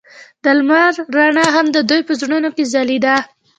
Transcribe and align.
د 0.43 0.45
لمر 0.57 0.93
رڼا 1.15 1.47
هم 1.55 1.65
د 1.75 1.77
دوی 1.89 2.01
په 2.07 2.13
زړونو 2.21 2.49
کې 2.55 2.63
ځلېده. 2.73 3.15